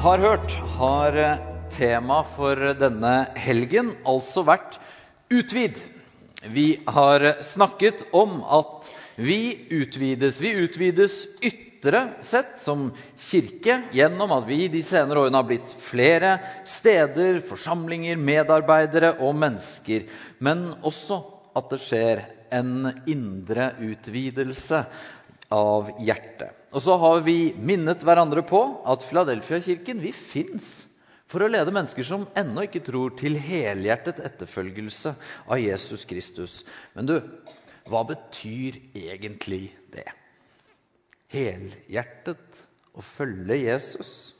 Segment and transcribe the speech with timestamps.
[0.00, 1.16] har hørt, har
[1.74, 4.78] tema for denne helgen altså vært
[5.28, 5.76] utvid.
[6.48, 8.88] Vi har snakket om at
[9.20, 10.38] vi utvides.
[10.40, 12.86] Vi utvides ytre sett som
[13.20, 20.08] kirke gjennom at vi de senere årene har blitt flere steder, forsamlinger, medarbeidere og mennesker.
[20.40, 21.20] Men også
[21.60, 22.24] at det skjer
[22.56, 24.80] en indre utvidelse
[25.52, 26.59] av hjertet.
[26.70, 30.86] Og så har vi minnet hverandre på at Filadelfia-kirken vi fins
[31.30, 35.12] for å lede mennesker som ennå ikke tror, til helhjertet etterfølgelse
[35.46, 36.56] av Jesus Kristus.
[36.96, 37.16] Men du,
[37.90, 40.08] hva betyr egentlig det?
[41.30, 42.64] Helhjertet
[42.98, 44.32] å følge Jesus?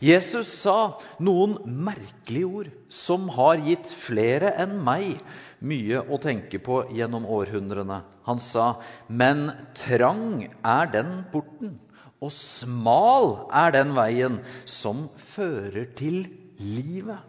[0.00, 5.20] Jesus sa noen merkelige ord som har gitt flere enn meg
[5.60, 8.02] mye å tenke på gjennom århundrene.
[8.26, 11.78] Han sa, 'Men trang er den porten,
[12.20, 16.26] og smal er den veien som fører til
[16.58, 17.26] livet.'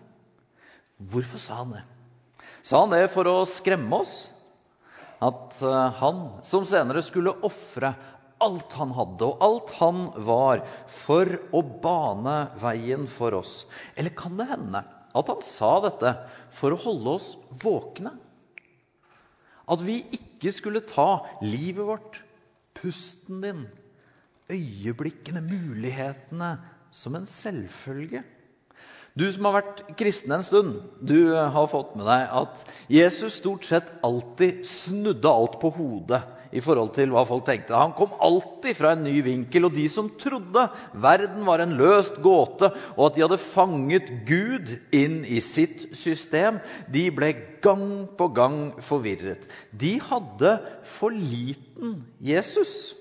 [1.02, 1.84] Hvorfor sa han det?
[2.64, 4.30] Sa han det for å skremme oss?
[5.22, 5.58] At
[5.98, 7.96] han som senere skulle ofre
[8.42, 13.66] alt han hadde og alt han var, for å bane veien for oss?
[13.96, 14.84] Eller kan det hende
[15.18, 16.14] at han sa dette
[16.56, 17.30] for å holde oss
[17.64, 18.14] våkne?
[19.72, 22.20] At vi ikke skulle ta livet vårt,
[22.76, 23.66] pusten din,
[24.52, 26.56] øyeblikkene, mulighetene,
[26.92, 28.24] som en selvfølge?
[29.16, 33.68] Du som har vært kristen en stund, du har fått med deg at Jesus stort
[33.68, 36.22] sett alltid snudde alt på hodet
[36.52, 37.78] i forhold til hva folk tenkte.
[37.78, 42.22] Han kom alltid fra en ny vinkel, og de som trodde verden var en løst
[42.24, 46.60] gåte, og at de hadde fanget Gud inn i sitt system,
[46.92, 49.48] de ble gang på gang forvirret.
[49.72, 50.58] De hadde
[50.98, 52.94] for liten Jesus.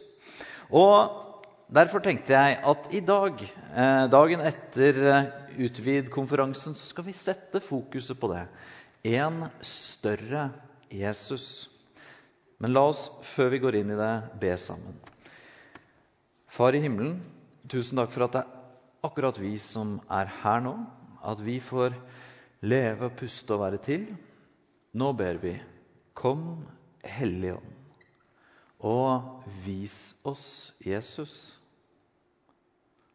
[0.71, 1.27] Og
[1.71, 3.43] Derfor tenkte jeg at i dag,
[3.79, 5.29] eh, dagen etter eh,
[5.63, 8.43] Utvid-konferansen, så skal vi sette fokuset på det.
[9.07, 10.49] En større
[10.91, 11.69] Jesus.
[12.61, 14.97] Men la oss, før vi går inn i det, be sammen.
[16.51, 17.17] Far i himmelen,
[17.71, 20.75] tusen takk for at det er akkurat vi som er her nå.
[21.25, 21.97] At vi får
[22.65, 24.07] leve, puste og være til.
[25.01, 25.55] Nå ber vi,
[26.17, 26.67] kom
[27.07, 27.77] Hellige Ånd,
[28.85, 29.97] og vis
[30.29, 31.37] oss Jesus.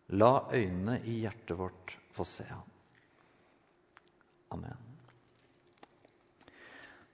[0.09, 2.65] La øynene i hjertet vårt få se ham.
[4.53, 4.84] Amen.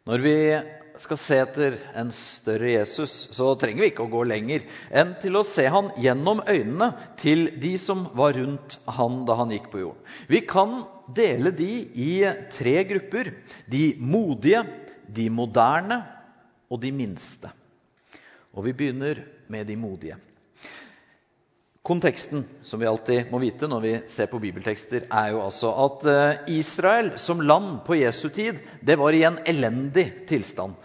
[0.10, 0.36] Når vi
[1.02, 4.66] skal se etter en større Jesus, så trenger vi ikke å gå lenger
[4.98, 6.90] enn til å se han gjennom øynene
[7.22, 10.02] til de som var rundt han da han gikk på jorden.
[10.26, 10.82] Vi kan
[11.14, 12.16] dele de i
[12.54, 13.30] tre grupper.
[13.70, 14.64] De modige,
[15.06, 16.02] de moderne
[16.72, 17.52] og de minste.
[18.58, 20.18] Og vi begynner med de modige.
[21.82, 26.04] Konteksten som vi alltid må vite når vi ser på bibeltekster, er jo altså at
[26.54, 30.76] Israel som land på Jesu tid det var i en elendig tilstand.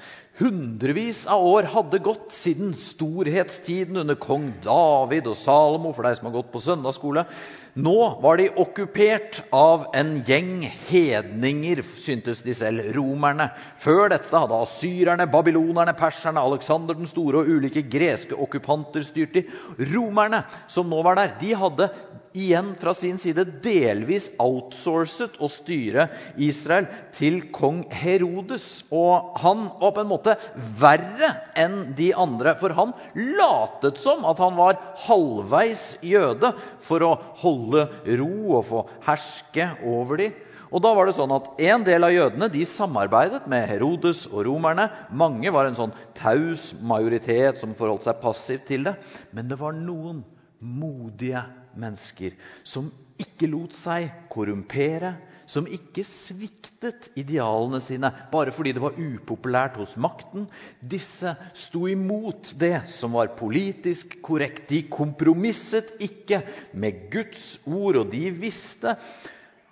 [0.40, 5.92] Hundrevis av år hadde gått siden storhetstiden under kong David og Salomo.
[5.92, 7.26] for deg som har gått på søndagsskole.
[7.76, 13.50] Nå var de okkupert av en gjeng hedninger, syntes de selv, romerne.
[13.76, 19.44] Før dette hadde asyrerne, babylonerne, perserne, Aleksander den store og ulike greske okkupanter styrt de.
[19.92, 21.90] Romerne som nå var der, de hadde
[22.36, 26.08] igjen fra sin side delvis outsourcet å styre
[26.44, 28.86] Israel til kong Herodes.
[28.92, 30.36] Og han var på en måte
[30.80, 32.96] verre enn de andre, for han
[33.36, 36.52] latet som at han var halvveis jøde
[36.84, 40.36] for å holde ro og få herske over dem.
[40.74, 44.42] Og da var det sånn at En del av jødene de samarbeidet med Herodes og
[44.48, 44.88] romerne.
[45.14, 48.96] Mange var en sånn taus majoritet som forholdt seg passivt til det.
[49.30, 50.24] Men det var noen
[50.58, 51.44] modige
[51.78, 52.34] mennesker
[52.66, 52.90] som
[53.20, 55.14] ikke lot seg korrumpere,
[55.50, 60.48] som ikke sviktet idealene sine bare fordi det var upopulært hos makten.
[60.80, 64.66] Disse sto imot det som var politisk korrekt.
[64.70, 66.42] De kompromisset ikke
[66.74, 68.96] med Guds ord, og de visste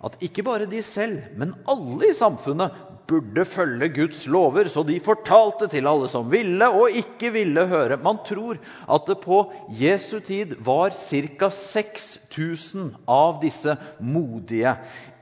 [0.05, 2.73] at ikke bare de selv, men alle i samfunnet
[3.09, 7.97] burde følge Guds lover, så de fortalte til alle som ville og ikke ville høre.
[8.03, 8.59] Man tror
[8.91, 9.39] at det på
[9.79, 11.49] Jesu tid var ca.
[11.49, 14.75] 6000 av disse modige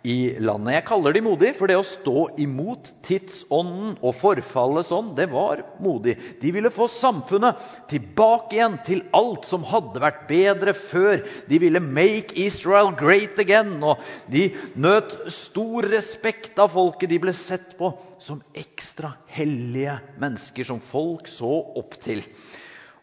[0.04, 0.74] i landet.
[0.76, 5.62] Jeg kaller de modige, for det å stå imot tidsånden og forfallet sånn, det var
[5.84, 6.18] modig.
[6.42, 7.62] De ville få samfunnet
[7.92, 11.24] tilbake igjen til alt som hadde vært bedre før.
[11.48, 17.10] De ville 'make Israel great again', og de nøt stor respekt av folket.
[17.10, 22.24] De ble sett på som ekstra hellige mennesker som folk så opp til.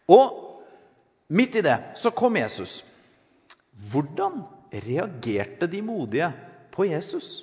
[0.09, 0.37] Og
[1.31, 2.85] midt i det så kom Jesus.
[3.91, 6.33] Hvordan reagerte de modige
[6.75, 7.43] på Jesus?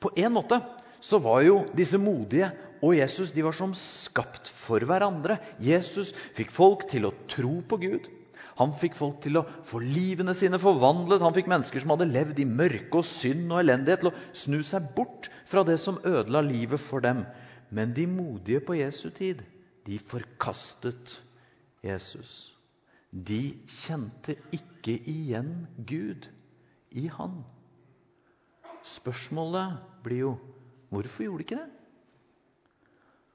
[0.00, 0.60] På en måte
[1.00, 2.50] så var jo disse modige
[2.80, 5.36] og Jesus de var som skapt for hverandre.
[5.60, 8.08] Jesus fikk folk til å tro på Gud.
[8.60, 11.22] Han fikk folk til å få livene sine forvandlet.
[11.24, 14.58] Han fikk mennesker som hadde levd i mørke og synd og elendighet, til å snu
[14.66, 17.24] seg bort fra det som ødela livet for dem.
[17.72, 19.40] Men de modige på Jesu tid,
[19.86, 21.16] de forkastet
[21.84, 22.50] Jesus.
[23.10, 26.28] De kjente ikke igjen Gud
[26.96, 27.40] i han.
[28.86, 30.32] Spørsmålet blir jo
[30.90, 31.68] hvorfor gjorde de ikke det?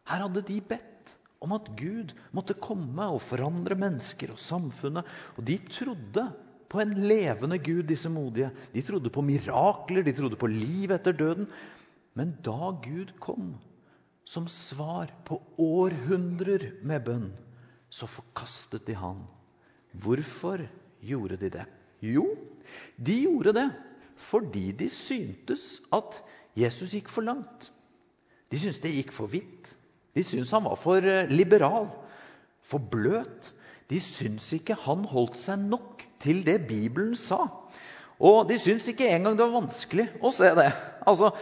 [0.06, 1.13] Her hadde de bedt
[1.45, 5.06] om at Gud måtte komme og forandre mennesker og samfunnet.
[5.38, 6.25] Og de trodde
[6.69, 8.51] på en levende Gud, disse modige.
[8.74, 11.50] De trodde på mirakler, de trodde på liv etter døden.
[12.18, 13.56] Men da Gud kom
[14.25, 17.27] som svar på århundrer med bønn,
[17.94, 19.19] så forkastet de han.
[19.94, 20.63] Hvorfor
[21.06, 21.65] gjorde de det?
[22.01, 22.25] Jo,
[22.97, 23.68] de gjorde det
[24.16, 26.22] fordi de syntes at
[26.56, 27.72] Jesus gikk for langt.
[28.52, 29.74] De syntes det gikk for vidt.
[30.16, 31.90] De syntes han var for eh, liberal,
[32.64, 33.52] for bløt.
[33.90, 37.44] De syntes ikke han holdt seg nok til det Bibelen sa.
[38.20, 40.70] Og de syntes ikke engang det var vanskelig å se det.
[41.06, 41.34] Altså,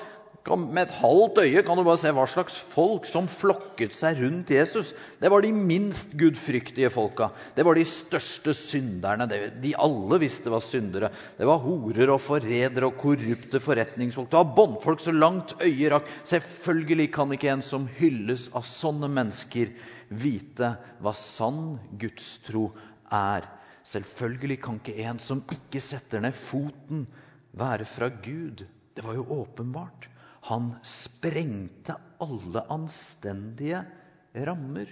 [0.44, 4.52] med et halvt øye kan du bare se hva slags folk som flokket seg rundt
[4.52, 4.90] Jesus.
[5.22, 7.30] Det var de minst gudfryktige folka.
[7.56, 9.30] Det var de største synderne.
[9.64, 11.14] De alle visste var syndere.
[11.38, 14.28] Det var horer og forrædere og korrupte forretningsfolk.
[14.34, 16.12] Det var båndfolk så langt øyet rakk.
[16.28, 19.72] Selvfølgelig kan ikke en som hylles av sånne mennesker,
[20.12, 22.68] vite hva sann gudstro
[23.08, 23.48] er.
[23.88, 27.08] Selvfølgelig kan ikke en som ikke setter ned foten,
[27.56, 28.66] være fra Gud.
[28.94, 30.10] Det var jo åpenbart.
[30.50, 33.84] Han sprengte alle anstendige
[34.36, 34.90] rammer.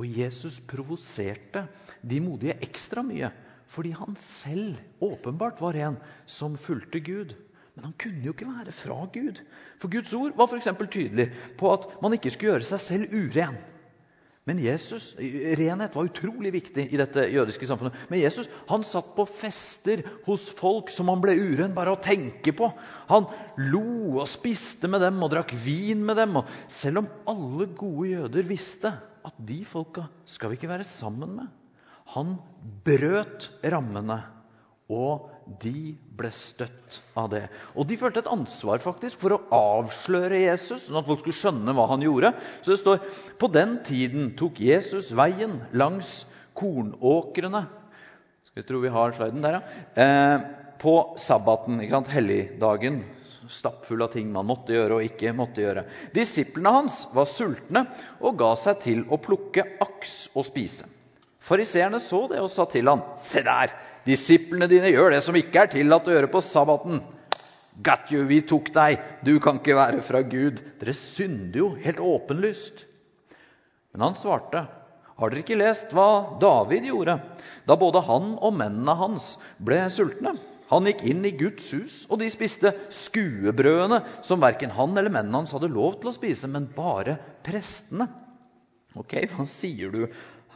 [0.00, 1.66] Og Jesus provoserte
[2.02, 3.30] de modige ekstra mye
[3.72, 5.94] fordi han selv åpenbart var en
[6.28, 7.30] som fulgte Gud.
[7.72, 9.38] Men han kunne jo ikke være fra Gud.
[9.80, 10.68] For Guds ord var f.eks.
[10.92, 13.56] tydelig på at man ikke skulle gjøre seg selv uren.
[14.44, 15.12] Men Jesus,
[15.58, 17.94] Renhet var utrolig viktig i dette jødiske samfunnet.
[18.10, 22.54] Men Jesus han satt på fester hos folk som han ble uren bare å tenke
[22.58, 22.72] på.
[23.12, 23.28] Han
[23.70, 23.84] lo
[24.16, 26.40] og spiste med dem og drakk vin med dem.
[26.40, 28.90] Og selv om alle gode jøder visste
[29.22, 31.52] at de folka skal vi ikke være sammen med.
[32.16, 32.34] Han
[32.84, 34.18] brøt rammene,
[34.92, 35.30] og
[35.62, 37.42] de ble støtt av det.
[37.76, 41.74] Og de følte et ansvar faktisk for å avsløre Jesus, sånn at folk skulle skjønne
[41.76, 42.32] hva han gjorde.
[42.60, 43.02] Så det står
[43.40, 46.22] på den tiden tok Jesus veien langs
[46.58, 47.64] kornåkrene
[48.44, 49.84] Skal vi tro vi har sliden der, ja.
[50.04, 50.48] Eh,
[50.82, 52.10] på sabbaten, ikke sant?
[52.12, 53.02] helligdagen.
[53.52, 55.86] Stappfull av ting man måtte gjøre og ikke måtte gjøre.
[56.14, 57.86] Disiplene hans var sultne
[58.20, 60.88] og ga seg til å plukke aks og spise.
[61.42, 63.74] Fariseerne så det og sa til han, Se der!
[64.06, 67.02] Disiplene dine gjør det som ikke er tillatt å gjøre på sabbaten.
[67.82, 69.00] Got you, vi tok deg.
[69.24, 70.60] Du kan ikke være fra Gud.
[70.80, 72.84] Dere synder jo helt åpenlyst.
[73.92, 74.66] Men han svarte,
[75.16, 77.18] har dere ikke lest hva David gjorde
[77.68, 80.34] da både han og mennene hans ble sultne?
[80.72, 85.42] Han gikk inn i Guds hus, og de spiste skuebrødene som verken han eller mennene
[85.42, 88.08] hans hadde lov til å spise, men bare prestene.
[88.96, 90.06] Ok, hva sier du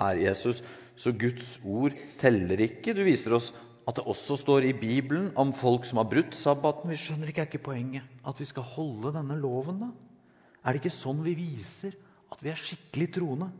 [0.00, 0.62] her, Jesus?
[0.96, 2.94] Så Guds ord teller ikke.
[2.96, 3.52] Du viser oss
[3.86, 6.90] at det også står i Bibelen om folk som har brutt sabbaten.
[6.90, 9.90] Vi skjønner ikke, er ikke poenget at vi skal holde denne loven, da?
[10.64, 11.94] Er det ikke sånn vi viser
[12.32, 13.52] at vi er skikkelig troende?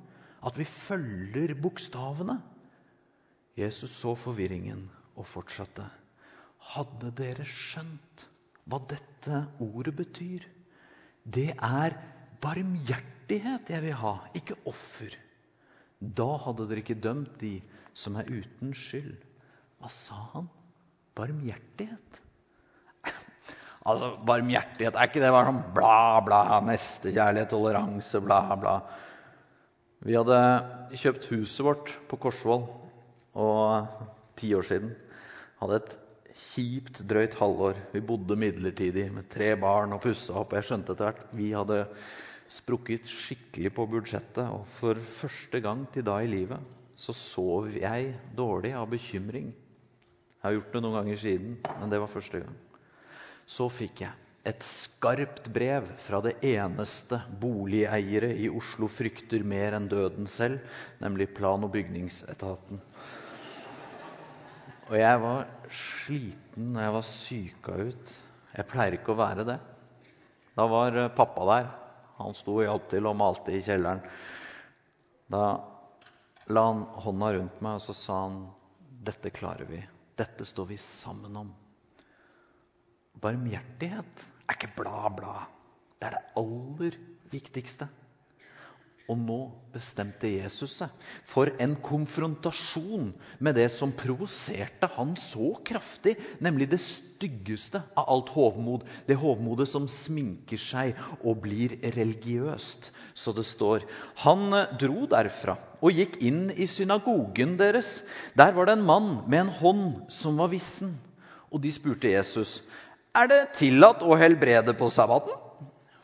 [0.47, 2.41] At vi følger bokstavene?
[3.57, 4.83] Jesus så forvirringen
[5.17, 5.87] og fortsatte.
[6.75, 8.27] Hadde dere skjønt
[8.67, 10.43] hva dette ordet betyr?
[11.23, 11.95] Det er
[12.43, 15.15] barmhjertighet jeg vil ha, ikke offer.
[16.15, 17.57] Da hadde dere ikke dømt de
[17.97, 19.17] som er uten skyld.
[19.81, 20.49] Hva sa han?
[21.17, 22.21] Barmhjertighet?
[23.89, 28.77] altså, barmhjertighet, er ikke det bare sånn bla, bla, nestekjærlighet, toleranse, bla, bla?
[30.07, 30.41] Vi hadde
[31.01, 32.67] kjøpt huset vårt på Korsvoll
[33.37, 34.03] og
[34.39, 34.93] ti år siden.
[35.63, 35.97] Hadde et
[36.37, 37.81] kjipt, drøyt halvår.
[37.95, 40.53] Vi bodde midlertidig med tre barn og pussa opp.
[40.57, 41.87] Jeg skjønte etter hvert vi hadde
[42.53, 44.45] sprukket skikkelig på budsjettet.
[44.47, 49.51] Og for første gang til da i livet så sov jeg dårlig av bekymring.
[49.51, 52.57] Jeg har gjort det noen ganger siden, men det var første gang.
[53.47, 54.15] Så fikk jeg
[54.47, 60.61] et skarpt brev fra det eneste boligeiere i Oslo frykter mer enn døden selv,
[61.03, 62.79] nemlig plan- og bygningsetaten.
[64.87, 68.13] Og jeg var sliten når jeg var syka ut.
[68.55, 69.59] Jeg pleier ikke å være det.
[70.57, 71.73] Da var pappa der.
[72.19, 74.03] Han sto og hjalp til og malte i kjelleren.
[75.33, 75.43] Da
[76.49, 78.41] la han hånda rundt meg og så sa han,
[79.07, 79.83] 'Dette klarer vi.
[80.17, 81.53] Dette står vi sammen om.
[83.21, 85.37] Barmhjertighet er ikke bla, bla.
[85.99, 86.97] Det er det aller
[87.33, 87.89] viktigste.
[89.07, 89.39] Og nå
[89.71, 96.81] bestemte Jesus seg for en konfrontasjon med det som provoserte han så kraftig, nemlig det
[96.83, 98.83] styggeste av alt hovmod.
[99.07, 102.91] Det hovmodet som sminker seg og blir religiøst.
[103.15, 103.87] Så det står
[104.25, 108.01] Han dro derfra og gikk inn i synagogen deres.
[108.35, 110.97] Der var det en mann med en hånd som var vissen.
[111.55, 112.59] Og de spurte Jesus,
[113.15, 115.46] er det tillatt å helbrede på sabbaten?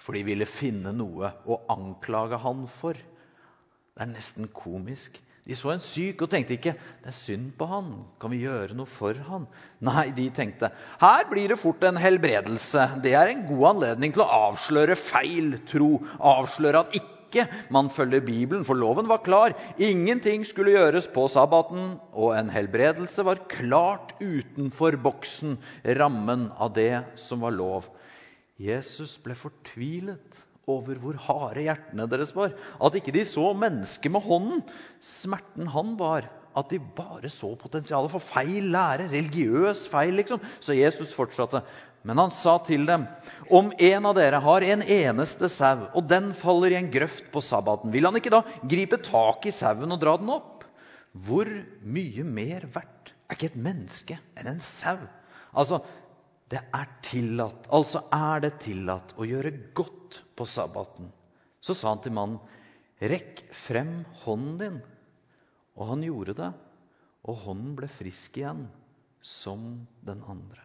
[0.02, 2.98] For de ville finne noe å anklage han for.
[2.98, 5.20] Det er nesten komisk.
[5.42, 7.88] De så en syk og tenkte ikke det er synd på han.
[8.22, 9.48] Kan vi gjøre noe for han?
[9.82, 10.70] Nei, de tenkte
[11.02, 12.84] her blir det fort en helbredelse.
[13.02, 15.96] Det er en god anledning til å avsløre feil tro.
[16.18, 19.56] Avsløre at ikke man følger Bibelen, for loven var klar.
[19.82, 25.56] Ingenting skulle gjøres på sabbaten, og en helbredelse var klart utenfor boksen,
[25.98, 27.88] rammen av det som var lov.
[28.62, 32.54] Jesus ble fortvilet over hvor harde hjertene deres var.
[32.78, 34.62] At ikke de så mennesket med hånden.
[35.02, 36.28] Smerten han var
[36.58, 39.08] at de bare så potensialet for feil lære.
[39.12, 40.42] Religiøs feil, liksom.
[40.60, 41.62] Så Jesus fortsatte.
[42.06, 43.06] Men han sa til dem,
[43.54, 47.42] om en av dere har en eneste sau, og den faller i en grøft på
[47.46, 50.66] sabbaten, vil han ikke da gripe tak i sauen og dra den opp?
[51.12, 51.46] Hvor
[51.86, 54.98] mye mer verdt er ikke et menneske enn en sau?
[55.52, 55.82] Altså,
[56.52, 61.08] det er tillatt, altså er det tillatt å gjøre godt på sabbaten.
[61.64, 62.40] Så sa han til mannen,
[63.00, 64.82] 'Rekk frem hånden din.'
[65.72, 66.50] Og han gjorde det,
[67.24, 68.66] og hånden ble frisk igjen,
[69.22, 70.60] som den andre.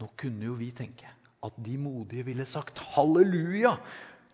[0.00, 1.08] Nå kunne jo vi tenke
[1.46, 3.76] at de modige ville sagt halleluja.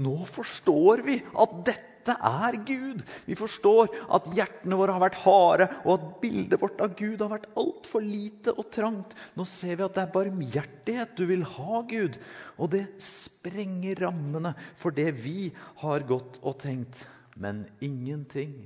[0.03, 3.03] Nå forstår vi at dette er Gud.
[3.29, 7.31] Vi forstår at hjertene våre har vært harde, og at bildet vårt av Gud har
[7.31, 9.15] vært altfor lite og trangt.
[9.39, 12.19] Nå ser vi at det er barmhjertighet du vil ha, Gud.
[12.59, 15.53] Og det sprenger rammene for det vi
[15.85, 17.05] har gått og tenkt.
[17.39, 18.57] Men ingenting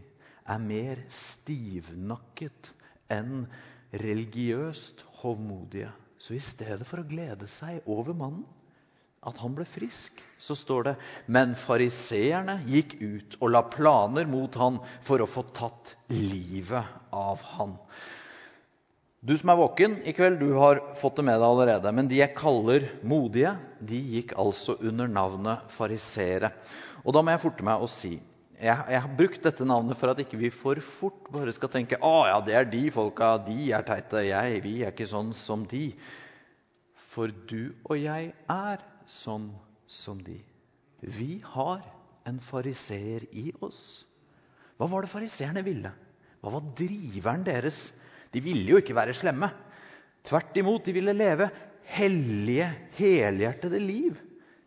[0.46, 2.72] er mer stivnakket
[3.12, 3.44] enn
[3.92, 5.92] religiøst hovmodige.
[6.18, 8.46] Så i stedet for å glede seg over mannen
[9.26, 10.94] at han ble frisk, så står det
[11.32, 17.42] Men fariseerne gikk ut og la planer mot han for å få tatt livet av
[17.56, 17.74] han.
[19.26, 21.92] Du som er våken i kveld, du har fått det med deg allerede.
[21.96, 26.52] Men de jeg kaller modige, de gikk altså under navnet farisere.
[27.02, 28.14] Og da må jeg forte meg å si
[28.56, 31.98] jeg, jeg, har brukt dette navnet for at ikke vi for fort bare skal tenke
[32.00, 34.22] å ja, det er de folka, de er teite.
[34.24, 35.90] Jeg, vi er ikke sånn som de.
[36.96, 39.50] For du og jeg er sånn
[39.86, 40.36] som de.
[41.00, 41.84] Vi har
[42.26, 44.04] en fariseer i oss.
[44.76, 45.92] Hva var det fariseerne ville?
[46.42, 47.90] Hva var driveren deres?
[48.34, 49.48] De ville jo ikke være slemme.
[50.26, 51.48] Tvert imot, de ville leve
[51.86, 52.66] hellige,
[52.98, 54.18] helhjertede liv.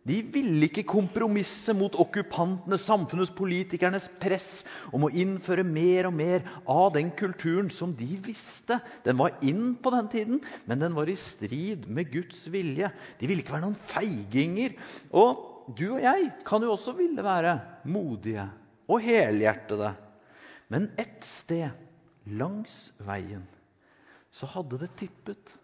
[0.10, 4.64] De ville ikke kompromisse mot okkupantenes, samfunnets, politikernes press
[4.96, 8.80] om å innføre mer og mer av den kulturen som de visste.
[9.06, 12.90] Den var inn på den tiden, men den var i strid med Guds vilje.
[13.22, 14.74] De ville ikke være noen feiginger.
[15.14, 15.46] Og
[15.78, 18.48] du og jeg kan jo også ville være modige
[18.90, 19.94] og helhjertede.
[20.74, 21.70] Men ett sted
[22.34, 23.46] langs veien
[24.34, 25.58] så hadde det tippet.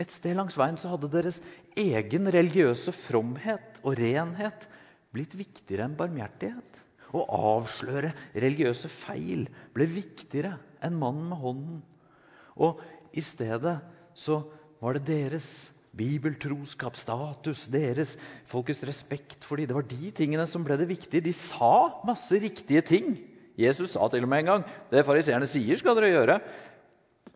[0.00, 1.42] Et sted langs veien så hadde deres
[1.78, 4.64] egen religiøse fromhet og renhet
[5.12, 6.80] blitt viktigere enn barmhjertighet.
[7.12, 9.44] Å avsløre religiøse feil
[9.76, 11.82] ble viktigere enn mannen med hånden.
[12.56, 12.80] Og
[13.12, 13.76] i stedet
[14.16, 14.40] så
[14.80, 15.50] var det deres
[15.92, 18.14] bibeltroskap, status, deres
[18.48, 19.68] folkets respekt for dem.
[19.68, 21.24] Det var de tingene som ble det viktige.
[21.24, 23.12] De sa masse riktige ting.
[23.60, 26.38] Jesus sa til og med en gang det fariseerne sier, skal dere gjøre.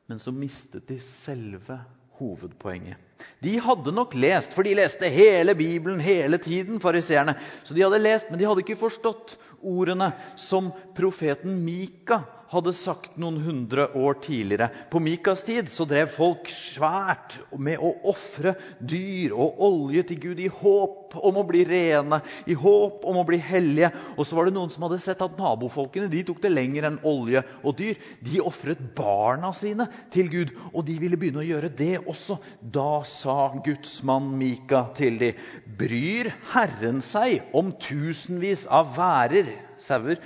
[0.08, 1.76] Men så mistet de selve
[2.18, 2.96] hovedpoenget.
[3.44, 7.36] De hadde nok lest, for de leste hele Bibelen hele tiden, fariseerne.
[7.62, 13.16] Så de hadde lest, men de hadde ikke forstått ordene som profeten Mika hadde sagt
[13.18, 14.68] noen hundre år tidligere.
[14.90, 20.42] På Mikas tid så drev folk svært med å ofre dyr og olje til Gud
[20.42, 23.90] i håp om å bli rene, i håp om å bli hellige.
[24.16, 27.00] Og så var det noen som hadde sett at nabofolkene de tok det lenger enn
[27.06, 27.98] olje og dyr.
[28.22, 32.38] De ofret barna sine til Gud, og de ville begynne å gjøre det også.
[32.60, 35.30] Da sa Guds mann Mika til de,
[35.78, 40.20] bryr Herren seg om tusenvis av værer, sauer,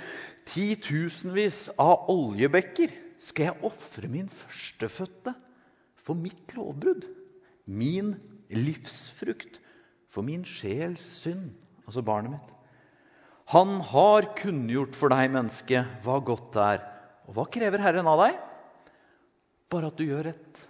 [0.49, 5.35] titusenvis av oljebekker skal jeg ofre min førstefødte
[6.01, 7.05] for mitt lovbrudd.
[7.69, 8.15] Min
[8.49, 9.61] livsfrukt
[10.11, 11.51] for min sjels synd,
[11.85, 12.55] altså barnet mitt.
[13.53, 16.87] Han har kunngjort for deg, menneske, hva godt er.
[17.27, 18.39] Og hva krever Herren av deg?
[19.71, 20.61] bare at du gjør rett.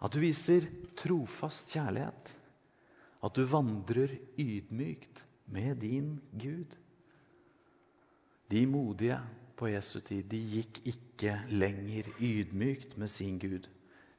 [0.00, 0.66] At du viser
[0.98, 2.36] trofast kjærlighet.
[3.20, 6.76] At du vandrer ydmykt med din Gud.
[8.50, 9.18] De modige
[9.60, 13.68] på Jesu tid de gikk ikke lenger ydmykt med sin Gud.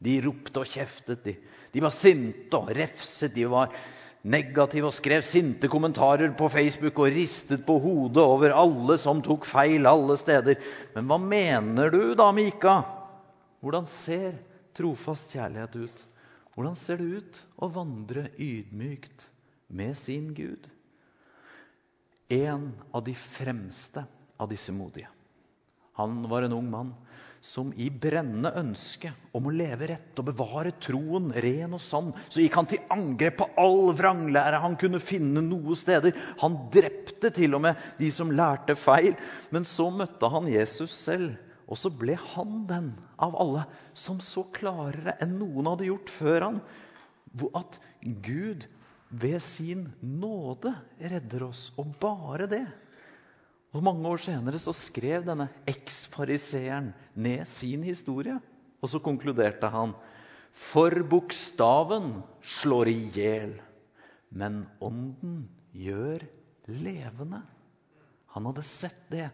[0.02, 1.26] De ropte og kjeftet.
[1.26, 1.36] De,
[1.74, 3.34] de var sinte og refset.
[3.36, 3.74] De var
[4.22, 9.48] negative og skrev sinte kommentarer på Facebook og ristet på hodet over alle som tok
[9.50, 10.62] feil alle steder.
[10.96, 12.80] Men hva mener du da, Mika?
[13.62, 14.38] Hvordan ser
[14.78, 16.06] trofast kjærlighet ut?
[16.56, 19.28] Hvordan ser det ut å vandre ydmykt
[19.72, 20.68] med sin Gud?
[22.32, 24.04] En av de fremste
[24.40, 25.10] av disse modige.
[26.00, 26.94] Han var en ung mann
[27.42, 32.44] som i brennende ønske om å leve rett og bevare troen ren og sann, så
[32.44, 36.14] gikk han til angrep på all vranglære han kunne finne noe steder.
[36.44, 39.16] Han drepte til og med de som lærte feil.
[39.50, 41.34] Men så møtte han Jesus selv,
[41.72, 43.64] og så ble han den av alle
[43.96, 46.62] som så klarere enn noen hadde gjort før han,
[47.56, 47.78] at
[48.26, 48.68] Gud
[49.24, 52.66] ved sin nåde redder oss, og bare det.
[53.72, 58.36] Og Mange år senere så skrev denne eksfariseeren ned sin historie.
[58.84, 59.94] Og så konkluderte han
[60.52, 62.18] For bokstaven
[62.60, 63.54] slår i hjel,
[64.36, 66.26] men ånden gjør
[66.68, 67.40] levende.
[68.36, 69.30] Han hadde sett det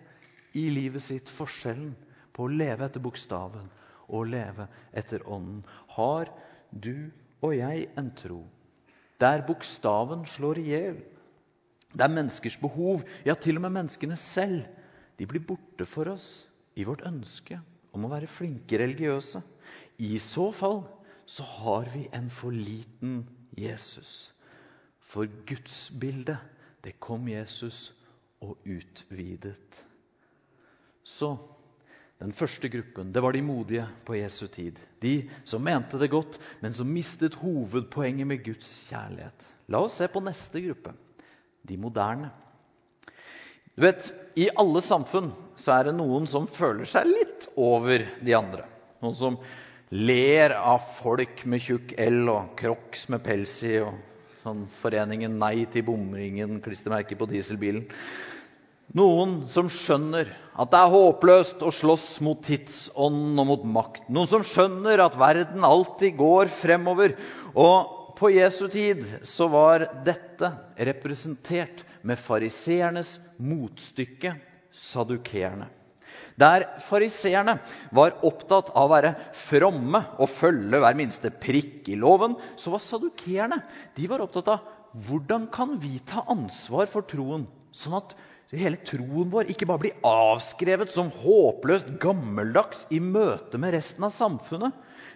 [0.57, 1.95] i livet sitt, forskjellen
[2.37, 3.67] på å leve etter bokstaven
[4.07, 5.63] og leve etter ånden.
[5.97, 6.29] Har
[6.71, 7.09] du
[7.41, 8.43] og jeg en tro
[9.17, 10.97] der bokstaven slår i hjel,
[11.93, 14.67] det er menneskers behov, ja, til og med menneskene selv.
[15.17, 16.45] De blir borte for oss
[16.77, 17.57] i vårt ønske
[17.95, 19.41] om å være flinke religiøse.
[19.97, 20.83] I så fall
[21.25, 23.23] så har vi en for liten
[23.57, 24.29] Jesus.
[25.01, 26.37] For gudsbildet,
[26.85, 27.95] det kom Jesus
[28.45, 29.81] og utvidet.
[31.01, 31.33] Så
[32.17, 34.79] den første gruppen det var de modige på Jesu tid.
[35.01, 39.45] De som mente det godt, men som mistet hovedpoenget med Guds kjærlighet.
[39.69, 40.95] La oss se på neste gruppe
[41.67, 42.31] de moderne.
[43.77, 48.33] Du vet, I alle samfunn så er det noen som føler seg litt over de
[48.33, 48.65] andre.
[49.03, 49.37] Noen som
[49.93, 53.77] ler av folk med tjukk L og Crocs med pels i.
[53.85, 53.93] og
[54.41, 57.85] sånn Foreningen Nei til bomringen, klistremerke på dieselbilen.
[58.97, 64.07] Noen som skjønner at det er håpløst å slåss mot tidsånden og mot makt.
[64.09, 67.13] Noen som skjønner at verden alltid går fremover.
[67.53, 70.49] Og på Jesu tid så var dette
[70.89, 74.33] representert med fariseernes motstykke
[74.73, 75.69] sadukeerne.
[76.37, 77.57] Der fariseerne
[77.93, 82.81] var opptatt av å være fromme og følge hver minste prikk i loven, så var
[82.81, 83.61] sadukeerne
[84.17, 84.73] opptatt av
[85.07, 88.15] hvordan kan vi ta ansvar for troen, sånn at
[88.55, 94.15] hele troen vår ikke bare blir avskrevet som håpløst gammeldags i møte med resten av
[94.15, 94.71] samfunnet.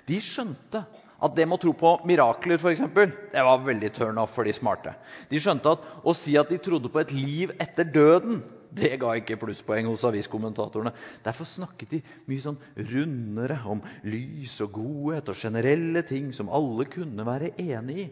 [0.10, 0.84] De skjønte
[1.22, 4.48] at det med å tro på mirakler for eksempel, det var veldig turn off for
[4.48, 4.96] de smarte.
[5.30, 8.41] De skjønte at å si at de trodde på et liv etter døden,
[8.72, 10.94] det ga ikke plusspoeng hos aviskommentatorene.
[11.26, 12.60] Derfor snakket de mye sånn
[12.91, 18.08] rundere om lys og godhet og generelle ting som alle kunne være enig i.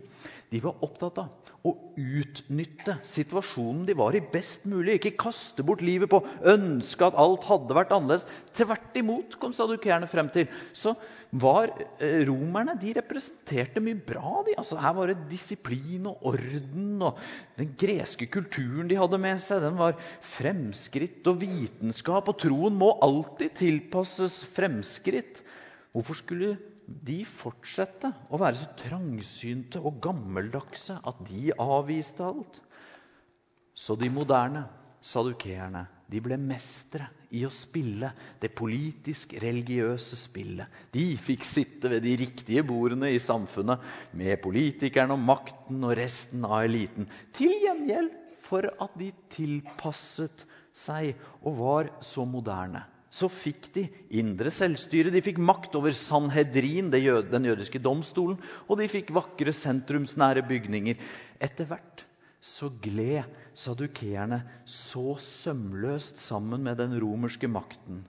[0.50, 4.96] De var opptatt av å utnytte situasjonen de var i, best mulig.
[4.98, 8.26] Ikke kaste bort livet på ønske at alt hadde vært annerledes.
[8.56, 10.48] Tvert imot, kom sadukerene frem til.
[10.74, 10.96] Så
[11.30, 14.40] var eh, romerne de representerte mye bra.
[14.48, 14.56] De.
[14.58, 16.96] Altså, her var det disiplin og orden.
[17.12, 17.20] og
[17.60, 22.32] Den greske kulturen de hadde med seg, den var fremskritt og vitenskap.
[22.32, 25.44] Og troen må alltid tilpasses fremskritt.
[25.94, 26.56] Hvorfor skulle
[27.06, 32.60] de fortsette å være så trangsynte og gammeldagse at de avviste alt.
[33.78, 34.66] Så de moderne,
[35.06, 38.10] sadukeerne, de ble mestere i å spille
[38.42, 40.66] det politisk-religiøse spillet.
[40.92, 43.86] De fikk sitte ved de riktige bordene i samfunnet
[44.18, 47.08] med politikerne og makten og resten av eliten.
[47.38, 48.16] Til gjengjeld
[48.50, 53.86] for at de tilpasset seg og var så moderne så fikk de
[54.22, 55.12] indre selvstyre.
[55.14, 61.00] De fikk makt over Sanhedrin, den jødiske domstolen, og de fikk vakre sentrumsnære bygninger.
[61.42, 62.06] Etter hvert
[62.40, 63.26] så gled
[63.58, 68.06] sadukeerne så sømløst sammen med den romerske makten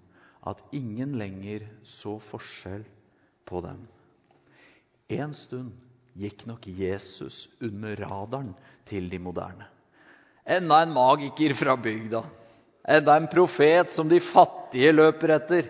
[0.46, 2.84] at ingen lenger så forskjell
[3.48, 3.82] på dem.
[5.10, 5.72] En stund
[6.16, 8.52] gikk nok Jesus under radaren
[8.88, 9.66] til de moderne.
[10.46, 12.22] Enda en magiker fra bygda
[12.90, 15.68] enda en profet som de fattige løper etter.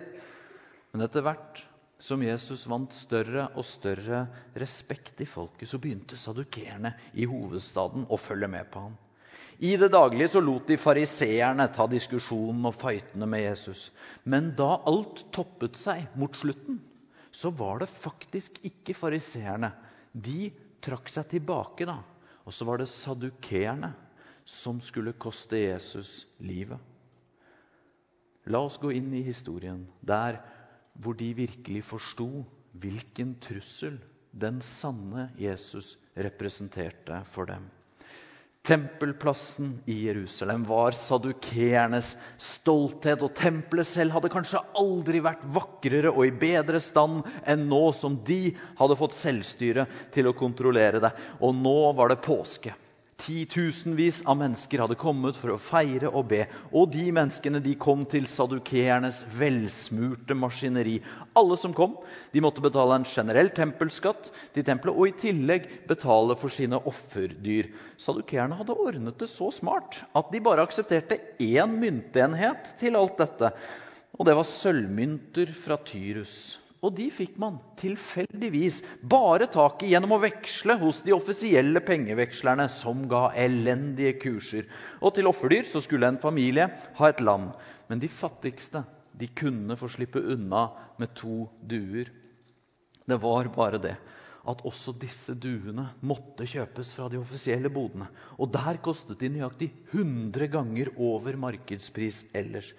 [0.91, 1.61] Men etter hvert
[2.01, 4.25] som Jesus vant større og større
[4.57, 8.97] respekt i folket, så begynte sadukerene i hovedstaden å følge med på ham.
[9.61, 13.91] I det daglige så lot de fariseerne ta diskusjonen og fightene med Jesus.
[14.25, 16.79] Men da alt toppet seg mot slutten,
[17.29, 19.69] så var det faktisk ikke fariseerne.
[20.11, 20.49] De
[20.81, 21.99] trakk seg tilbake, da.
[22.41, 23.93] Og så var det sadukeerne
[24.49, 26.81] som skulle koste Jesus livet.
[28.49, 30.39] La oss gå inn i historien der
[31.01, 32.45] hvor de virkelig forsto
[32.81, 33.99] hvilken trussel
[34.31, 37.67] den sanne Jesus representerte for dem.
[38.61, 46.27] Tempelplassen i Jerusalem var sadukeernes stolthet, og tempelet selv hadde kanskje aldri vært vakrere og
[46.27, 51.09] i bedre stand enn nå som de hadde fått selvstyre til å kontrollere det.
[51.41, 52.75] Og nå var det påske.
[53.21, 56.39] Titusenvis av mennesker hadde kommet for å feire og be.
[56.73, 60.95] Og de menneskene de kom til sadukeernes velsmurte maskineri.
[61.37, 61.99] Alle som kom,
[62.33, 67.69] de måtte betale en generell tempelskatt til tempelet og i tillegg betale for sine offerdyr.
[68.01, 73.53] Sadukeerne hadde ordnet det så smart at de bare aksepterte én myntenhet til alt dette.
[74.17, 76.60] Og det var sølvmynter fra Tyrus.
[76.81, 82.65] Og de fikk man tilfeldigvis bare tak i gjennom å veksle hos de offisielle pengevekslerne,
[82.73, 84.65] som ga elendige kurser.
[84.97, 87.51] Og til offerdyr så skulle en familie ha et lam.
[87.89, 88.81] Men de fattigste
[89.13, 92.09] de kunne få slippe unna med to duer.
[93.05, 93.95] Det var bare det
[94.49, 98.07] at også disse duene måtte kjøpes fra de offisielle bodene.
[98.41, 102.71] Og der kostet de nøyaktig 100 ganger over markedspris ellers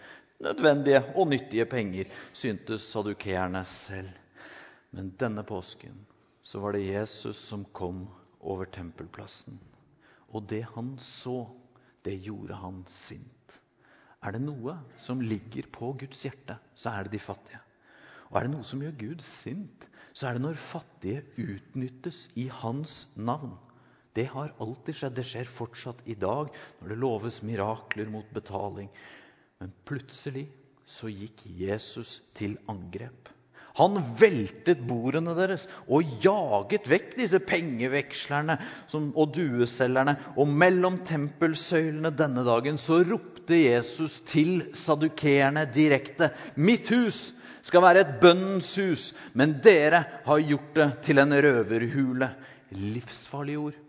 [0.43, 4.11] nødvendige og nyttige penger, syntes sadukeerne selv.
[4.93, 6.07] Men denne påsken
[6.43, 8.09] så var det Jesus som kom
[8.41, 9.61] over tempelplassen.
[10.35, 11.47] Og det han så,
[12.05, 13.61] det gjorde han sint.
[14.23, 17.61] Er det noe som ligger på Guds hjerte, så er det de fattige.
[18.31, 22.49] Og er det noe som gjør Gud sint, så er det når fattige utnyttes i
[22.63, 23.55] hans navn.
[24.13, 25.17] Det har alltid skjedd.
[25.17, 28.91] Det skjer fortsatt i dag når det loves mirakler mot betaling.
[29.63, 30.49] Men plutselig
[30.91, 33.29] så gikk Jesus til angrep.
[33.79, 38.57] Han veltet bordene deres og jaget vekk disse pengevekslerne
[38.99, 40.17] og dueselgerne.
[40.35, 47.31] Og mellom tempelsøylene denne dagen så ropte Jesus til sadukeerne direkte.: Mitt hus
[47.63, 49.07] skal være et bønnens hus,
[49.39, 52.33] men dere har gjort det til en røverhule.
[52.75, 53.81] Livsfarlige ord.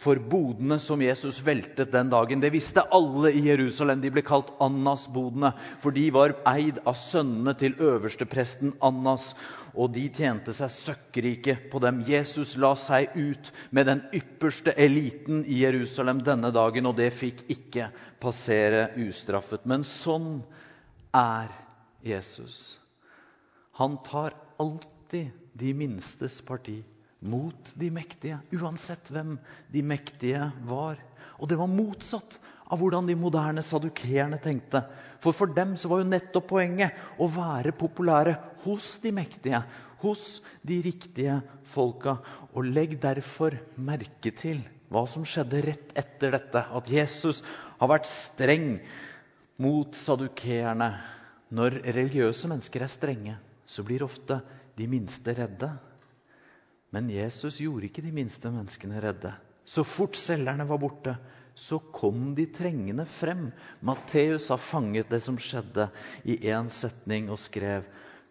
[0.00, 4.00] For bodene som Jesus veltet den dagen, det visste alle i Jerusalem.
[4.00, 5.50] De ble kalt Annas-bodene,
[5.82, 9.34] for de var eid av sønnene til øverstepresten Annas.
[9.76, 12.00] Og de tjente seg søkkrike på dem.
[12.08, 17.44] Jesus la seg ut med den ypperste eliten i Jerusalem denne dagen, og det fikk
[17.52, 17.90] ikke
[18.24, 19.68] passere ustraffet.
[19.68, 20.38] Men sånn
[21.12, 21.52] er
[22.08, 22.78] Jesus.
[23.76, 25.28] Han tar alltid
[25.60, 26.78] de minstes parti
[27.20, 29.36] mot de mektige, uansett hvem
[29.72, 31.00] de mektige var.
[31.40, 32.38] Og det var motsatt
[32.70, 34.82] av hvordan de moderne sadukeerne tenkte.
[35.20, 39.62] For for dem så var jo nettopp poenget å være populære hos de mektige,
[40.04, 41.40] hos de riktige
[41.72, 42.18] folka.
[42.54, 46.62] Og legg derfor merke til hva som skjedde rett etter dette.
[46.62, 47.42] At Jesus
[47.80, 48.78] har vært streng
[49.60, 50.92] mot sadukeerne.
[51.50, 54.38] Når religiøse mennesker er strenge, så blir ofte
[54.78, 55.72] de minste redde.
[56.90, 59.32] Men Jesus gjorde ikke de minste menneskene redde.
[59.64, 61.14] Så fort selgerne var borte,
[61.54, 63.50] så kom de trengende frem.
[63.86, 65.90] Matteus har fanget det som skjedde,
[66.24, 67.86] i én setning og skrev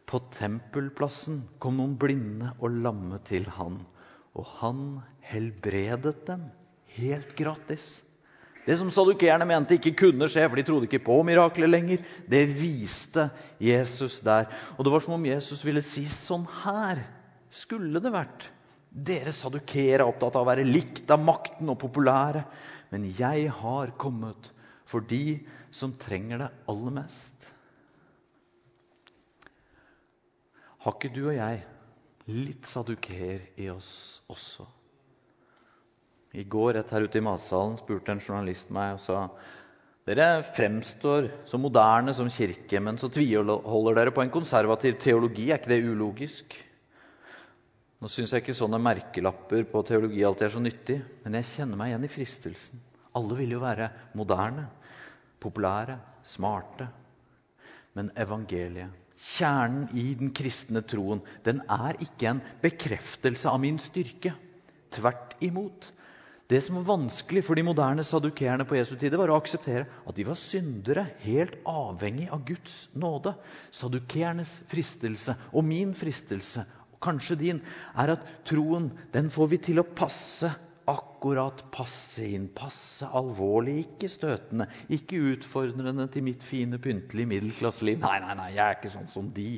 [0.10, 3.78] på tempelplassen kom noen blinde og lamme til han,
[4.34, 4.80] og han
[5.30, 6.48] helbredet dem
[6.96, 8.00] helt gratis.
[8.66, 12.44] Det som sadukeerne mente ikke kunne skje, for de trodde ikke på mirakler lenger, det
[12.58, 13.30] viste
[13.62, 14.50] Jesus der.
[14.78, 17.06] Og det var som om Jesus ville si sånn her
[17.50, 18.48] skulle det vært.
[18.90, 22.44] Dere sadukere er opptatt av å være likt av makten og populære.
[22.90, 24.52] Men jeg har kommet
[24.90, 25.40] for de
[25.72, 27.52] som trenger det aller mest.
[30.80, 31.62] Har ikke du og jeg
[32.32, 33.92] litt sadukeer i oss
[34.32, 34.66] også?
[36.40, 39.22] I går rett her ute i matsalen spurte en journalist meg og sa
[40.10, 45.50] dere fremstår så moderne som kirke, men så tviholder dere på en konservativ teologi.
[45.52, 46.56] Er ikke det ulogisk?
[48.00, 51.80] Nå syns jeg ikke sånne merkelapper på teologi alltid er så nyttig, men jeg kjenner
[51.80, 52.80] meg igjen i fristelsen.
[53.20, 54.70] Alle vil jo være moderne,
[55.44, 56.88] populære, smarte.
[57.98, 64.32] Men evangeliet, kjernen i den kristne troen, den er ikke en bekreftelse av min styrke.
[64.96, 65.92] Tvert imot.
[66.50, 70.16] Det som var vanskelig for de moderne sadukeerne på Jesu tid, var å akseptere at
[70.18, 73.36] de var syndere, helt avhengig av Guds nåde.
[73.76, 76.64] Sadukeernes fristelse og min fristelse
[77.04, 77.62] kanskje din,
[77.98, 80.52] er at troen den får vi til å passe
[80.90, 82.50] akkurat passe inn.
[82.56, 88.02] Passe alvorlig, ikke støtende, ikke utfordrende til mitt fine, pyntelige middelklasseliv.
[88.04, 89.52] Nei, nei, nei, jeg er ikke sånn som de.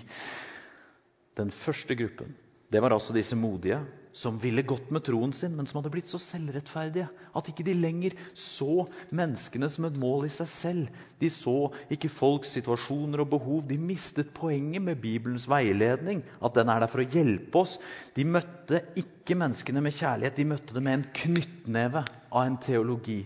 [1.40, 2.36] Den første gruppen
[2.72, 3.82] det var altså disse modige
[4.16, 7.76] som ville gått med troen sin, men som hadde blitt så selvrettferdige at ikke de
[7.78, 11.04] lenger så menneskene som et mål i seg selv.
[11.20, 11.56] De så
[11.92, 13.62] ikke folks situasjoner og behov.
[13.68, 17.78] De mistet poenget med Bibelens veiledning, at den er der for å hjelpe oss.
[18.16, 23.22] De møtte ikke menneskene med kjærlighet, de møtte det med en knyttneve av en teologi.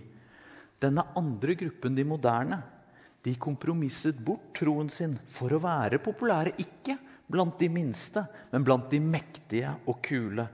[0.81, 2.61] Denne andre gruppen, de moderne,
[3.25, 6.53] de kompromisset bort troen sin for å være populære.
[6.61, 6.99] Ikke
[7.31, 10.47] blant de minste, men blant de mektige og kule.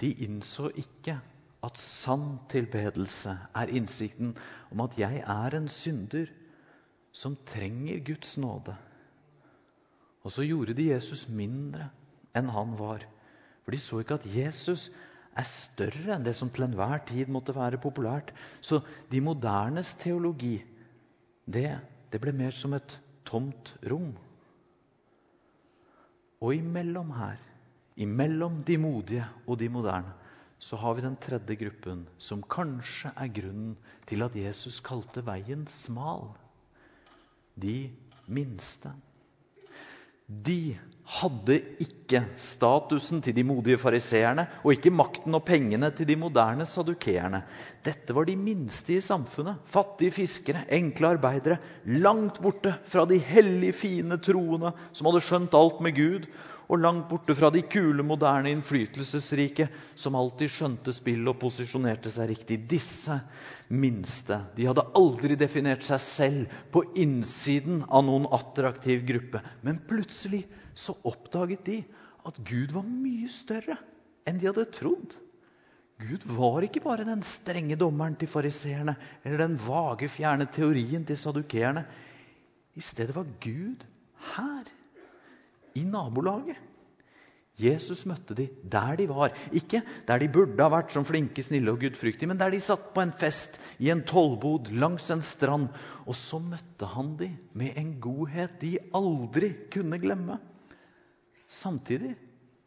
[0.00, 1.18] De innså ikke
[1.66, 4.34] at sann tilbedelse er innsikten
[4.70, 6.30] om at jeg er en synder
[7.14, 8.76] som trenger Guds nåde.
[10.22, 11.88] Og så gjorde de Jesus mindre
[12.36, 13.02] enn han var.
[13.64, 14.88] For de så ikke at Jesus
[15.38, 18.32] er større enn det som til enhver tid måtte være populært.
[18.60, 20.56] Så de modernes teologi,
[21.46, 21.70] det,
[22.12, 24.12] det ble mer som et tomt rom.
[26.40, 27.38] Og imellom her
[27.98, 30.12] Imellom de modige og de moderne
[30.58, 33.76] så har vi den tredje gruppen, som kanskje er grunnen
[34.10, 36.32] til at Jesus kalte veien smal.
[37.54, 37.90] De
[38.26, 38.90] minste.
[40.28, 40.76] De
[41.08, 46.66] hadde ikke statusen til de modige fariseerne og ikke makten og pengene til de moderne
[46.68, 47.40] sadukeerne.
[47.84, 49.62] Dette var de minste i samfunnet.
[49.64, 51.56] Fattige fiskere, enkle arbeidere.
[52.04, 56.28] Langt borte fra de hellige, fine troende som hadde skjønt alt med Gud,
[56.68, 62.28] og langt borte fra de kule, moderne, innflytelsesrike som alltid skjønte spill og posisjonerte seg
[62.34, 62.58] riktig.
[62.68, 63.16] Disse
[63.72, 69.40] minste de hadde aldri definert seg selv på innsiden av noen attraktiv gruppe.
[69.64, 70.44] Men plutselig
[70.76, 71.78] så oppdaget de
[72.28, 73.78] at Gud var mye større
[74.28, 75.16] enn de hadde trodd.
[75.98, 81.18] Gud var ikke bare den strenge dommeren til fariseerne eller den vage, fjerne teorien til
[81.18, 81.88] sadukeerne.
[82.78, 83.82] I stedet var Gud
[84.36, 84.68] her
[85.78, 86.58] i nabolaget.
[87.58, 89.32] Jesus møtte de der de var.
[89.50, 92.92] Ikke der de burde ha vært som flinke, snille og gudfryktige, men der de satt
[92.94, 95.66] på en fest i en tollbod langs en strand.
[96.06, 100.38] Og så møtte han de med en godhet de aldri kunne glemme.
[101.50, 102.14] Samtidig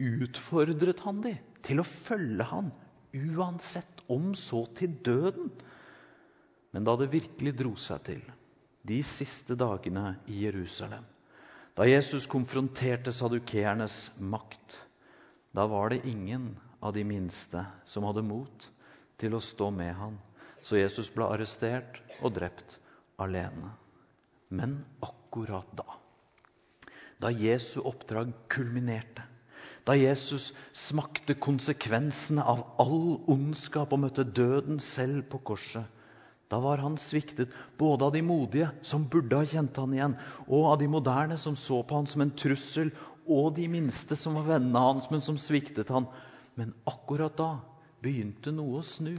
[0.01, 2.71] utfordret han de til å følge han,
[3.15, 5.51] uansett om så til døden.
[6.75, 8.21] Men da det virkelig dro seg til,
[8.87, 11.05] de siste dagene i Jerusalem,
[11.75, 14.77] da Jesus konfronterte sadukeernes makt,
[15.51, 18.67] da var det ingen av de minste som hadde mot
[19.21, 20.17] til å stå med han.
[20.61, 22.77] Så Jesus ble arrestert og drept
[23.21, 23.71] alene.
[24.51, 25.85] Men akkurat da,
[27.21, 29.23] da Jesu oppdrag kulminerte,
[29.87, 35.87] da Jesus smakte konsekvensene av all ondskap og møtte døden selv på korset,
[36.51, 40.17] da var han sviktet både av de modige, som burde ha kjent han igjen,
[40.49, 42.91] og av de moderne, som så på han som en trussel,
[43.31, 46.09] og de minste, som var vennene hans, men som sviktet han.
[46.59, 47.53] Men akkurat da
[48.03, 49.13] begynte noe å snu.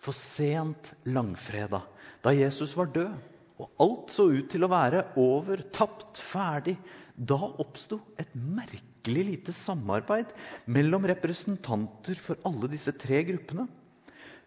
[0.00, 1.84] For sent langfredag,
[2.24, 3.16] da Jesus var død,
[3.56, 6.76] og alt så ut til å være over, tapt, ferdig,
[7.16, 10.32] da oppsto et merkelig lite samarbeid
[10.72, 13.64] mellom representanter for alle disse tre gruppene.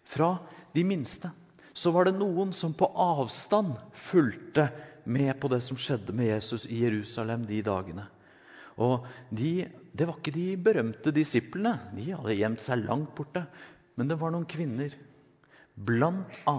[0.10, 0.36] Fra
[0.74, 1.32] de minste
[1.80, 4.68] så var det noen som på avstand fulgte
[5.08, 8.08] med på det som skjedde med Jesus i Jerusalem de dagene.
[8.80, 11.78] Og de, Det var ikke de berømte disiplene.
[11.96, 13.46] De hadde gjemt seg langt borte.
[13.98, 14.94] Men det var noen kvinner,
[15.76, 16.58] bl.a.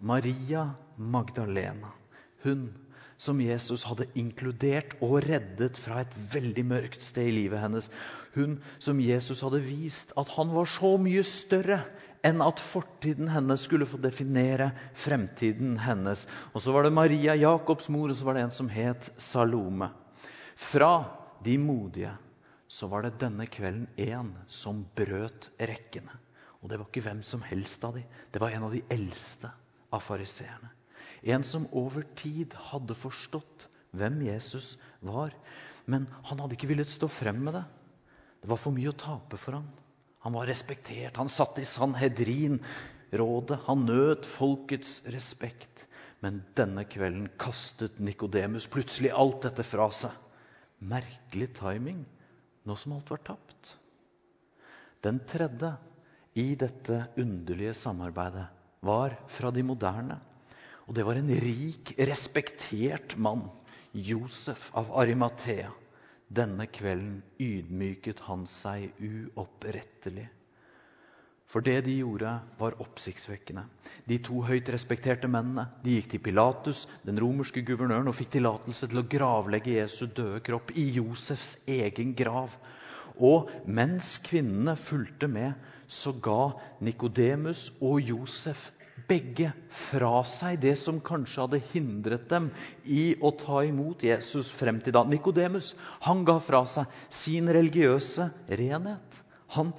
[0.00, 0.64] Maria
[0.96, 1.92] Magdalena.
[2.44, 2.66] Hun
[3.20, 7.88] som Jesus hadde inkludert og reddet fra et veldig mørkt sted i livet hennes.
[8.34, 11.82] Hun som Jesus hadde vist at han var så mye større
[12.24, 16.24] enn at fortiden hennes skulle få definere fremtiden hennes.
[16.54, 19.90] Og så var det Maria, Jakobs mor, og så var det en som het Salome.
[20.56, 21.04] Fra
[21.44, 22.14] de modige
[22.70, 26.16] så var det denne kvelden en som brøt rekkene.
[26.62, 28.08] Og det var ikke hvem som helst av dem.
[28.32, 29.50] Det var en av de eldste
[29.92, 30.72] av fariseerne.
[31.24, 35.36] En som over tid hadde forstått hvem Jesus var.
[35.84, 37.64] Men han hadde ikke villet stå frem med det.
[38.40, 39.68] Det var for mye å tape for ham.
[40.24, 41.16] Han var respektert.
[41.20, 43.58] Han satt i Sanhedrin-rådet.
[43.66, 45.84] Han nøt folkets respekt.
[46.24, 50.14] Men denne kvelden kastet Nikodemus plutselig alt dette fra seg.
[50.80, 52.00] Merkelig timing,
[52.64, 53.74] nå som alt var tapt.
[55.04, 55.74] Den tredje
[56.40, 58.46] i dette underlige samarbeidet
[58.80, 60.16] var fra de moderne.
[60.88, 63.44] Og det var en rik, respektert mann,
[63.92, 65.68] Josef av Arimathea.
[66.34, 70.24] Denne kvelden ydmyket han seg uopprettelig.
[71.46, 73.62] For det de gjorde, var oppsiktsvekkende.
[74.08, 78.88] De to høyt respekterte mennene de gikk til Pilatus, den romerske guvernøren, og fikk tillatelse
[78.90, 82.56] til å gravlegge Jesu døde kropp i Josefs egen grav.
[83.22, 85.54] Og mens kvinnene fulgte med,
[85.86, 88.72] så ga Nikodemus og Josef
[89.08, 92.50] begge fra seg det som kanskje hadde hindret dem
[92.84, 95.04] i å ta imot Jesus frem til da.
[95.08, 99.20] Nikodemus ga fra seg sin religiøse renhet.
[99.56, 99.74] Han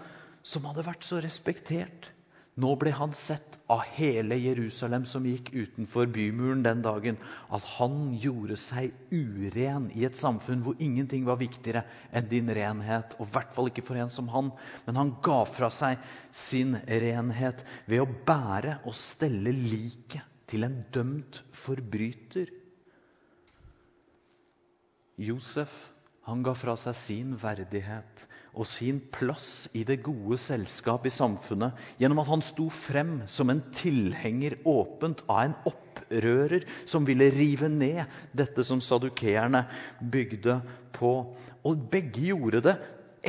[0.45, 2.11] som hadde vært så respektert.
[2.55, 7.17] Nå ble han sett av hele Jerusalem som gikk utenfor bymuren den dagen,
[7.51, 11.83] at han gjorde seg uren i et samfunn hvor ingenting var viktigere
[12.15, 13.17] enn din renhet.
[13.19, 14.53] Og i hvert fall ikke for en som han.
[14.87, 15.99] Men han ga fra seg
[16.31, 22.53] sin renhet ved å bære og stelle liket til en dømt forbryter.
[25.19, 25.75] Josef
[26.25, 28.23] han ga fra seg sin verdighet
[28.55, 33.51] og sin plass i det gode selskap i samfunnet gjennom at han sto frem som
[33.53, 38.01] en tilhenger åpent av en opprører som ville rive ned
[38.33, 39.65] dette som sadukeerne
[40.01, 40.57] bygde
[40.97, 41.13] på.
[41.61, 42.75] Og begge gjorde det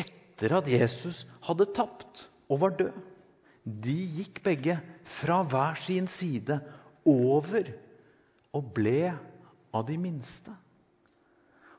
[0.06, 2.96] etter at Jesus hadde tapt og var død.
[3.66, 4.78] De gikk begge
[5.18, 6.62] fra hver sin side
[7.04, 7.74] over
[8.56, 9.11] og ble
[9.74, 10.54] av de minste.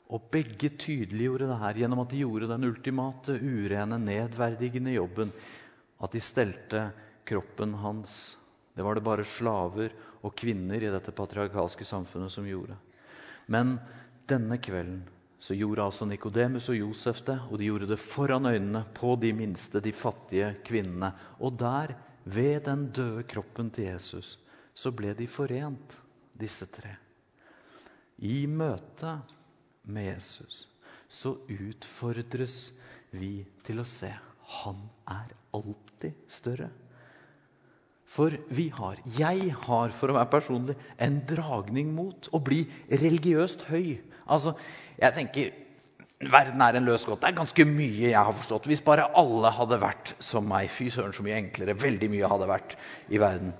[0.07, 5.33] Og begge tydeliggjorde det her gjennom at de gjorde den ultimate, urene, nedverdigende jobben.
[5.99, 6.83] At de stelte
[7.27, 8.37] kroppen hans.
[8.77, 9.91] Det var det bare slaver
[10.23, 12.77] og kvinner i dette patriarkalske samfunnet som gjorde.
[13.51, 13.77] Men
[14.29, 15.03] denne kvelden
[15.39, 19.31] så gjorde altså Nikodemus og Josef det, og de gjorde det foran øynene på de
[19.37, 21.11] minste, de fattige kvinnene.
[21.39, 21.93] Og der,
[22.23, 24.37] ved den døde kroppen til Jesus,
[24.73, 25.99] så ble de forent,
[26.37, 26.95] disse tre.
[28.17, 29.13] I møte
[29.87, 30.65] med Jesus,
[31.07, 32.71] så utfordres
[33.15, 34.11] vi til å se
[34.61, 36.69] han er alltid større.
[38.07, 43.67] For vi har, jeg har for å være personlig, en dragning mot å bli religiøst
[43.71, 43.97] høy.
[44.25, 44.55] Altså,
[44.99, 45.55] jeg tenker
[46.17, 47.19] Verden er en løs gåte.
[47.21, 48.65] Det er ganske mye jeg har forstått.
[48.65, 50.65] Hvis bare alle hadde vært som meg.
[50.73, 51.75] Fy søren, så mye enklere.
[51.77, 52.73] Veldig mye hadde vært
[53.13, 53.51] i verden.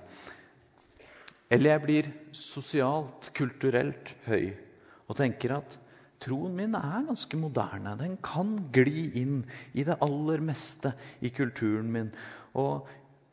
[1.54, 4.56] Eller jeg blir sosialt, kulturelt høy
[5.06, 5.78] og tenker at
[6.22, 7.94] Troen min er ganske moderne.
[8.00, 12.10] Den kan gli inn i det aller meste i kulturen min.
[12.58, 12.88] Og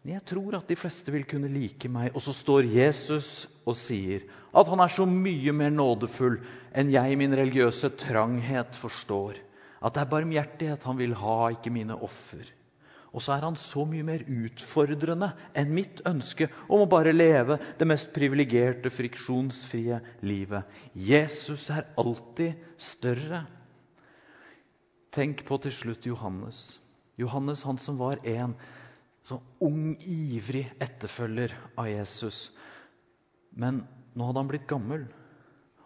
[0.05, 2.11] jeg tror at de fleste vil kunne like meg.
[2.13, 6.37] Og så står Jesus og sier at han er så mye mer nådefull
[6.77, 9.41] enn jeg i min religiøse tranghet forstår.
[9.81, 12.45] At det er barmhjertighet han vil ha, ikke mine offer.
[13.15, 17.55] Og så er han så mye mer utfordrende enn mitt ønske om å bare leve
[17.79, 20.67] det mest privilegerte, friksjonsfrie livet.
[20.91, 23.45] Jesus er alltid større.
[25.15, 26.65] Tenk på til slutt Johannes.
[27.15, 28.57] Johannes, han som var en
[29.23, 32.49] så ung, ivrig etterfølger av Jesus.
[33.55, 35.07] Men nå hadde han blitt gammel,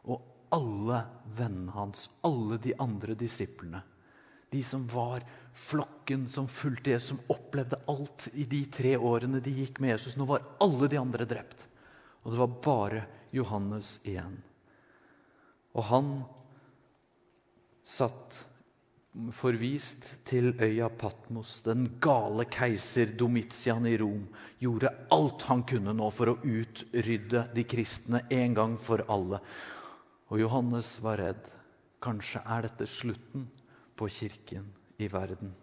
[0.02, 1.04] og alle
[1.38, 3.84] vennene hans, alle de andre disiplene,
[4.50, 5.22] de som var
[5.60, 10.16] flokken som fulgte Jesus, som opplevde alt i de tre årene de gikk med Jesus.
[10.18, 11.66] Nå var alle de andre drept,
[12.24, 13.02] og det var bare
[13.36, 14.38] Johannes igjen.
[15.78, 16.14] Og han
[17.86, 18.40] satt
[19.36, 21.60] forvist til øya Patmos.
[21.66, 24.26] Den gale keiser Domitian i Rom
[24.62, 29.42] gjorde alt han kunne nå for å utrydde de kristne en gang for alle.
[30.30, 31.46] Og Johannes var redd.
[32.00, 33.50] Kanskje er dette slutten
[34.00, 34.70] på kirken
[35.00, 35.54] i verden.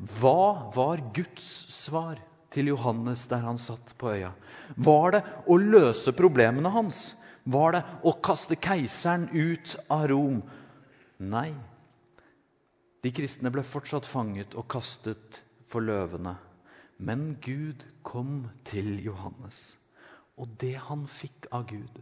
[0.00, 4.32] Hva var Guds svar til Johannes der han satt på øya?
[4.76, 7.10] Var det å løse problemene hans?
[7.44, 10.40] Var det å kaste keiseren ut av Rom?
[11.20, 11.50] Nei.
[13.00, 16.36] De kristne ble fortsatt fanget og kastet for løvene.
[17.00, 19.74] Men Gud kom til Johannes.
[20.36, 22.00] Og det han fikk av Gud,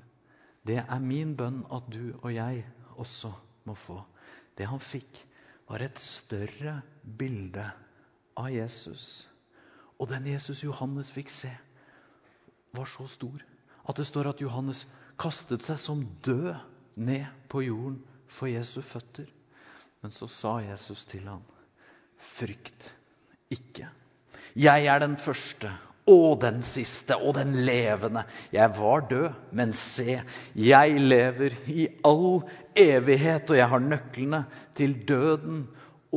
[0.67, 2.65] det er min bønn at du og jeg
[2.99, 3.31] også
[3.67, 4.01] må få.
[4.59, 5.11] Det han fikk,
[5.69, 7.65] var et større bilde
[8.39, 9.29] av Jesus.
[9.99, 11.51] Og den Jesus Johannes fikk se,
[12.73, 13.43] var så stor
[13.89, 14.85] at det står at Johannes
[15.21, 16.55] kastet seg som død
[17.01, 19.29] ned på jorden for Jesu føtter.
[20.03, 21.43] Men så sa Jesus til ham,
[22.19, 22.95] 'Frykt
[23.51, 23.89] ikke.
[24.57, 25.73] Jeg er den første
[26.09, 28.25] og den siste og den levende.
[28.53, 30.21] Jeg var død, men se,
[30.55, 32.41] jeg lever i all
[32.79, 34.43] evighet, og jeg har nøklene
[34.79, 35.67] til døden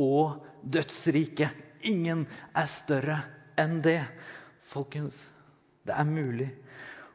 [0.00, 1.52] og dødsriket.
[1.88, 3.20] Ingen er større
[3.58, 4.00] enn det.
[4.72, 5.18] Folkens,
[5.84, 6.48] det er mulig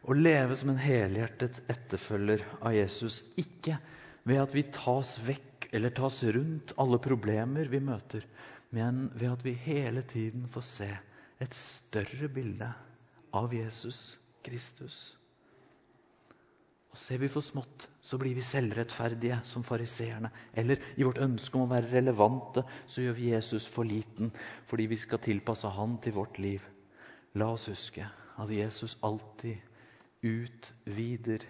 [0.07, 3.23] å leve som en helhjertet etterfølger av Jesus.
[3.39, 3.79] Ikke
[4.27, 8.23] ved at vi tas vekk eller tas rundt alle problemer vi møter,
[8.75, 10.89] men ved at vi hele tiden får se
[11.43, 12.67] et større bilde
[13.37, 14.97] av Jesus Kristus.
[16.91, 20.31] Og Ser vi for smått, så blir vi selvrettferdige som fariseerne.
[20.57, 24.31] Eller i vårt ønske om å være relevante, så gjør vi Jesus for liten
[24.69, 26.63] fordi vi skal tilpasse han til vårt liv.
[27.37, 28.07] La oss huske
[28.37, 29.61] at Jesus alltid
[30.25, 31.45] utvider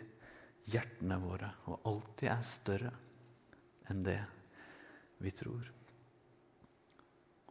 [0.67, 2.91] hjertene våre og alltid er større
[3.87, 4.19] enn det
[5.23, 5.63] vi tror.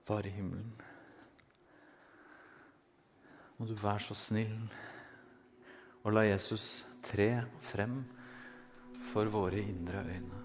[0.06, 0.74] Far i himmelen,
[3.58, 4.58] må du være så snill
[6.06, 7.30] og la Jesus tre
[7.66, 7.98] frem
[9.10, 10.42] for våre indre øyne.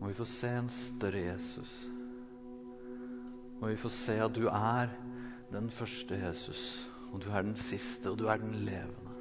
[0.00, 1.74] Må vi få se en større Jesus.
[3.60, 4.90] Må vi få se at du er
[5.52, 6.62] den første Jesus,
[7.12, 9.14] og du er den siste, og du er den levende.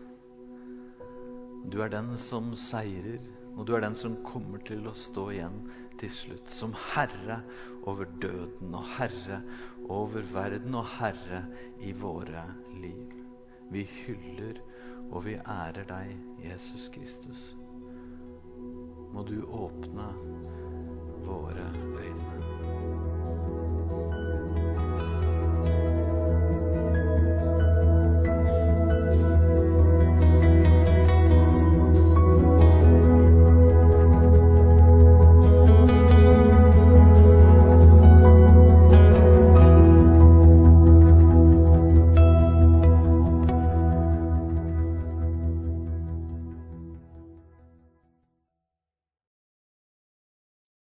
[1.74, 3.22] Du er den som seirer,
[3.58, 5.58] og du er den som kommer til å stå igjen
[5.98, 6.50] til slutt.
[6.54, 7.42] Som herre
[7.90, 9.42] over døden og herre
[9.90, 11.44] over verden og herre
[11.84, 12.44] i våre
[12.82, 13.14] liv.
[13.72, 14.62] Vi hyller
[15.12, 17.50] og vi ærer deg, Jesus Kristus.
[19.14, 20.12] Må du åpne
[21.28, 21.72] våre
[22.04, 22.77] øyne.